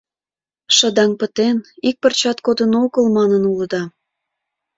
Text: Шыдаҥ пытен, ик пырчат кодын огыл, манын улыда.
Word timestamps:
Шыдаҥ 0.75 1.11
пытен, 1.19 1.57
ик 1.87 1.95
пырчат 2.01 2.37
кодын 2.45 2.71
огыл, 2.83 3.05
манын 3.17 3.43
улыда. 3.51 3.83